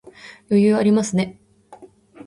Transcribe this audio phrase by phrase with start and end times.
[0.49, 1.37] 余裕ありますね